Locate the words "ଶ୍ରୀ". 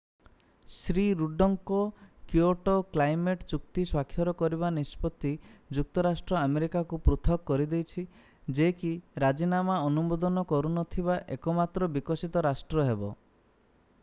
0.75-1.01